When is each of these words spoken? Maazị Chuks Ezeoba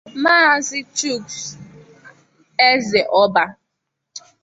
Maazị 0.23 0.79
Chuks 0.97 1.37
Ezeoba 2.69 3.43